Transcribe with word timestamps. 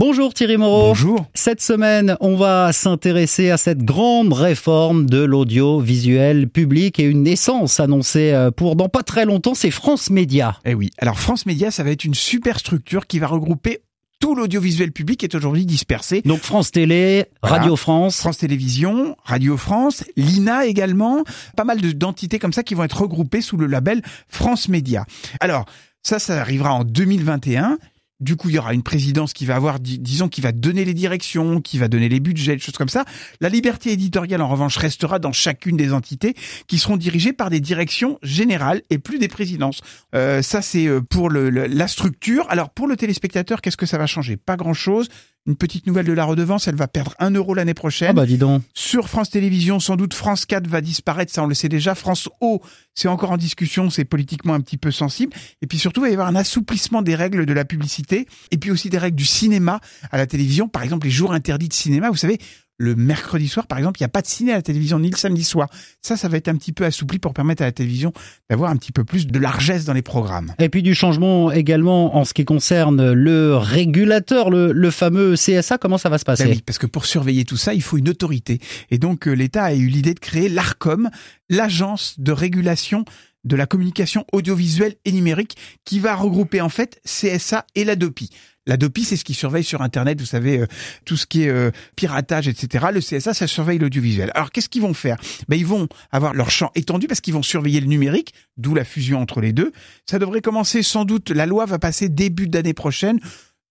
Bonjour 0.00 0.32
Thierry 0.32 0.56
Moreau. 0.56 0.88
Bonjour. 0.88 1.26
Cette 1.34 1.60
semaine, 1.60 2.16
on 2.20 2.34
va 2.34 2.72
s'intéresser 2.72 3.50
à 3.50 3.58
cette 3.58 3.82
grande 3.84 4.32
réforme 4.32 5.04
de 5.04 5.18
l'audiovisuel 5.22 6.48
public 6.48 6.98
et 6.98 7.02
une 7.02 7.22
naissance 7.24 7.80
annoncée 7.80 8.32
euh, 8.32 8.50
pour 8.50 8.76
dans 8.76 8.88
pas 8.88 9.02
très 9.02 9.26
longtemps, 9.26 9.52
c'est 9.52 9.70
France 9.70 10.08
Média. 10.08 10.56
Eh 10.64 10.72
oui. 10.72 10.88
Alors 10.96 11.18
France 11.20 11.44
Média, 11.44 11.70
ça 11.70 11.82
va 11.84 11.90
être 11.90 12.06
une 12.06 12.14
super 12.14 12.58
structure 12.58 13.06
qui 13.06 13.18
va 13.18 13.26
regrouper 13.26 13.80
tout 14.20 14.34
l'audiovisuel 14.34 14.90
public 14.90 15.20
qui 15.20 15.26
est 15.26 15.34
aujourd'hui 15.34 15.66
dispersé. 15.66 16.22
Donc 16.24 16.40
France 16.40 16.70
Télé, 16.70 17.26
Voilà. 17.42 17.58
Radio 17.58 17.76
France. 17.76 18.16
France 18.20 18.38
Télévisions, 18.38 19.16
Radio 19.24 19.58
France, 19.58 20.02
l'INA 20.16 20.64
également, 20.64 21.24
pas 21.58 21.64
mal 21.64 21.78
de- 21.78 21.92
d'entités 21.92 22.38
comme 22.38 22.54
ça 22.54 22.62
qui 22.62 22.72
vont 22.74 22.84
être 22.84 23.02
regroupées 23.02 23.42
sous 23.42 23.58
le 23.58 23.66
label 23.66 24.00
France 24.28 24.70
Média. 24.70 25.04
Alors, 25.40 25.66
ça, 26.02 26.18
ça 26.18 26.40
arrivera 26.40 26.72
en 26.72 26.84
2021. 26.84 27.76
Du 28.20 28.36
coup, 28.36 28.48
il 28.50 28.54
y 28.54 28.58
aura 28.58 28.74
une 28.74 28.82
présidence 28.82 29.32
qui 29.32 29.46
va 29.46 29.56
avoir, 29.56 29.80
dis- 29.80 29.98
disons, 29.98 30.28
qui 30.28 30.40
va 30.40 30.52
donner 30.52 30.84
les 30.84 30.94
directions, 30.94 31.60
qui 31.60 31.78
va 31.78 31.88
donner 31.88 32.08
les 32.08 32.20
budgets, 32.20 32.54
des 32.54 32.60
choses 32.62 32.76
comme 32.76 32.88
ça. 32.88 33.04
La 33.40 33.48
liberté 33.48 33.92
éditoriale, 33.92 34.42
en 34.42 34.48
revanche, 34.48 34.76
restera 34.76 35.18
dans 35.18 35.32
chacune 35.32 35.76
des 35.76 35.92
entités 35.92 36.34
qui 36.66 36.78
seront 36.78 36.96
dirigées 36.98 37.32
par 37.32 37.48
des 37.50 37.60
directions 37.60 38.18
générales 38.22 38.82
et 38.90 38.98
plus 38.98 39.18
des 39.18 39.28
présidences. 39.28 39.80
Euh, 40.14 40.42
ça, 40.42 40.60
c'est 40.62 40.86
euh, 40.86 41.00
pour 41.00 41.30
le, 41.30 41.50
le- 41.50 41.66
la 41.66 41.88
structure. 41.88 42.46
Alors, 42.50 42.70
pour 42.70 42.86
le 42.86 42.96
téléspectateur, 42.96 43.60
qu'est-ce 43.60 43.76
que 43.76 43.86
ça 43.86 43.98
va 43.98 44.06
changer? 44.06 44.36
Pas 44.36 44.56
grand-chose. 44.56 45.08
Une 45.46 45.56
petite 45.56 45.86
nouvelle 45.86 46.04
de 46.04 46.12
la 46.12 46.24
redevance, 46.24 46.68
elle 46.68 46.74
va 46.74 46.86
perdre 46.86 47.14
un 47.18 47.30
euro 47.30 47.54
l'année 47.54 47.72
prochaine. 47.72 48.10
Ah 48.10 48.12
bah 48.12 48.26
dis 48.26 48.36
donc. 48.36 48.62
Sur 48.74 49.08
France 49.08 49.30
Télévisions, 49.30 49.80
sans 49.80 49.96
doute 49.96 50.12
France 50.12 50.44
4 50.44 50.66
va 50.66 50.82
disparaître, 50.82 51.32
ça 51.32 51.42
on 51.42 51.46
le 51.46 51.54
sait 51.54 51.70
déjà. 51.70 51.94
France 51.94 52.28
O, 52.42 52.60
c'est 52.94 53.08
encore 53.08 53.30
en 53.30 53.38
discussion, 53.38 53.88
c'est 53.88 54.04
politiquement 54.04 54.52
un 54.52 54.60
petit 54.60 54.76
peu 54.76 54.90
sensible. 54.90 55.32
Et 55.62 55.66
puis 55.66 55.78
surtout, 55.78 56.00
il 56.00 56.04
va 56.04 56.10
y 56.10 56.12
avoir 56.12 56.28
un 56.28 56.36
assouplissement 56.36 57.00
des 57.00 57.14
règles 57.14 57.46
de 57.46 57.52
la 57.54 57.64
publicité 57.64 58.26
et 58.50 58.58
puis 58.58 58.70
aussi 58.70 58.90
des 58.90 58.98
règles 58.98 59.16
du 59.16 59.24
cinéma 59.24 59.80
à 60.12 60.18
la 60.18 60.26
télévision. 60.26 60.68
Par 60.68 60.82
exemple, 60.82 61.06
les 61.06 61.12
jours 61.12 61.32
interdits 61.32 61.68
de 61.68 61.74
cinéma, 61.74 62.10
vous 62.10 62.16
savez, 62.16 62.38
le 62.80 62.96
mercredi 62.96 63.46
soir, 63.46 63.66
par 63.66 63.76
exemple, 63.76 64.00
il 64.00 64.02
n'y 64.02 64.06
a 64.06 64.08
pas 64.08 64.22
de 64.22 64.26
ciné 64.26 64.52
à 64.52 64.56
la 64.56 64.62
télévision, 64.62 64.98
ni 64.98 65.10
le 65.10 65.16
samedi 65.16 65.44
soir. 65.44 65.68
Ça, 66.00 66.16
ça 66.16 66.28
va 66.28 66.38
être 66.38 66.48
un 66.48 66.56
petit 66.56 66.72
peu 66.72 66.86
assoupli 66.86 67.18
pour 67.18 67.34
permettre 67.34 67.62
à 67.62 67.66
la 67.66 67.72
télévision 67.72 68.14
d'avoir 68.48 68.70
un 68.70 68.76
petit 68.76 68.90
peu 68.90 69.04
plus 69.04 69.26
de 69.26 69.38
largesse 69.38 69.84
dans 69.84 69.92
les 69.92 70.00
programmes. 70.00 70.54
Et 70.58 70.70
puis 70.70 70.82
du 70.82 70.94
changement 70.94 71.52
également 71.52 72.16
en 72.16 72.24
ce 72.24 72.32
qui 72.32 72.46
concerne 72.46 73.12
le 73.12 73.54
régulateur, 73.54 74.48
le, 74.48 74.72
le 74.72 74.90
fameux 74.90 75.34
CSA, 75.34 75.76
comment 75.76 75.98
ça 75.98 76.08
va 76.08 76.16
se 76.16 76.24
passer 76.24 76.44
Ben 76.44 76.52
oui, 76.52 76.62
parce 76.64 76.78
que 76.78 76.86
pour 76.86 77.04
surveiller 77.04 77.44
tout 77.44 77.58
ça, 77.58 77.74
il 77.74 77.82
faut 77.82 77.98
une 77.98 78.08
autorité. 78.08 78.60
Et 78.90 78.96
donc 78.96 79.28
euh, 79.28 79.32
l'État 79.32 79.64
a 79.64 79.74
eu 79.74 79.86
l'idée 79.86 80.14
de 80.14 80.20
créer 80.20 80.48
l'ARCOM, 80.48 81.10
l'agence 81.50 82.18
de 82.18 82.32
régulation 82.32 83.04
de 83.44 83.56
la 83.56 83.66
communication 83.66 84.24
audiovisuelle 84.32 84.96
et 85.04 85.12
numérique, 85.12 85.56
qui 85.84 85.98
va 85.98 86.14
regrouper 86.14 86.60
en 86.60 86.68
fait 86.68 87.00
CSA 87.04 87.66
et 87.74 87.84
l'ADOPI. 87.84 88.30
L'ADOPI, 88.66 89.04
c'est 89.04 89.16
ce 89.16 89.24
qui 89.24 89.34
surveille 89.34 89.64
sur 89.64 89.80
Internet, 89.80 90.20
vous 90.20 90.26
savez, 90.26 90.60
euh, 90.60 90.66
tout 91.04 91.16
ce 91.16 91.26
qui 91.26 91.44
est 91.44 91.48
euh, 91.48 91.70
piratage, 91.96 92.46
etc. 92.46 92.86
Le 92.92 93.00
CSA, 93.00 93.32
ça 93.32 93.46
surveille 93.46 93.78
l'audiovisuel. 93.78 94.30
Alors, 94.34 94.52
qu'est-ce 94.52 94.68
qu'ils 94.68 94.82
vont 94.82 94.94
faire? 94.94 95.16
Ben, 95.48 95.56
Ils 95.56 95.66
vont 95.66 95.88
avoir 96.12 96.34
leur 96.34 96.50
champ 96.50 96.70
étendu 96.74 97.06
parce 97.06 97.20
qu'ils 97.20 97.34
vont 97.34 97.42
surveiller 97.42 97.80
le 97.80 97.86
numérique, 97.86 98.34
d'où 98.58 98.74
la 98.74 98.84
fusion 98.84 99.20
entre 99.20 99.40
les 99.40 99.52
deux. 99.52 99.72
Ça 100.08 100.18
devrait 100.18 100.42
commencer 100.42 100.82
sans 100.82 101.04
doute, 101.04 101.30
la 101.30 101.46
loi 101.46 101.64
va 101.64 101.78
passer 101.78 102.08
début 102.08 102.48
d'année 102.48 102.74
prochaine. 102.74 103.18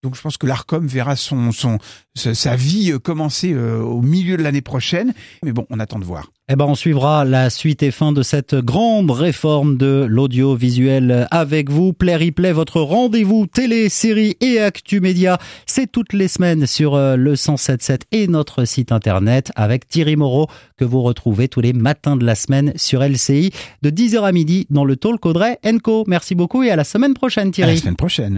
Donc 0.03 0.15
je 0.15 0.21
pense 0.21 0.37
que 0.37 0.47
l'ARCOM 0.47 0.87
verra 0.87 1.15
son, 1.15 1.51
son, 1.51 1.77
sa 2.15 2.55
vie 2.55 2.91
euh, 2.91 2.99
commencer 2.99 3.51
euh, 3.53 3.81
au 3.81 4.01
milieu 4.01 4.37
de 4.37 4.43
l'année 4.43 4.61
prochaine. 4.61 5.13
Mais 5.43 5.51
bon, 5.51 5.65
on 5.69 5.79
attend 5.79 5.99
de 5.99 6.05
voir. 6.05 6.31
Eh 6.51 6.55
ben, 6.55 6.65
on 6.65 6.73
suivra 6.75 7.25
la 7.25 7.49
suite 7.51 7.83
et 7.83 7.91
fin 7.91 8.11
de 8.11 8.23
cette 8.23 8.55
grande 8.55 9.11
réforme 9.11 9.77
de 9.77 10.07
l'audiovisuel 10.09 11.27
avec 11.31 11.69
vous. 11.69 11.93
Play 11.93 12.15
Replay, 12.15 12.53
votre 12.53 12.81
rendez-vous 12.81 13.45
télé, 13.45 13.89
série 13.89 14.35
et 14.41 14.59
actu 14.59 14.99
média. 14.99 15.37
C'est 15.65 15.91
toutes 15.91 16.13
les 16.13 16.27
semaines 16.27 16.65
sur 16.65 16.95
euh, 16.95 17.15
le 17.15 17.35
107.7 17.35 18.01
et 18.11 18.27
notre 18.27 18.65
site 18.65 18.91
internet 18.91 19.51
avec 19.55 19.87
Thierry 19.87 20.15
Moreau 20.15 20.47
que 20.77 20.85
vous 20.85 21.01
retrouvez 21.01 21.49
tous 21.49 21.61
les 21.61 21.73
matins 21.73 22.15
de 22.15 22.25
la 22.25 22.35
semaine 22.35 22.73
sur 22.77 23.03
LCI 23.03 23.51
de 23.81 23.89
10h 23.89 24.21
à 24.23 24.31
midi 24.31 24.65
dans 24.69 24.85
le 24.85 24.95
Talk 24.95 25.25
Audrey 25.25 25.59
Co. 25.83 26.03
Merci 26.07 26.35
beaucoup 26.35 26.63
et 26.63 26.71
à 26.71 26.75
la 26.75 26.83
semaine 26.83 27.13
prochaine 27.13 27.43
À 27.43 27.45
la 27.47 27.51
Thierry. 27.51 27.77
semaine 27.77 27.95
prochaine. 27.95 28.37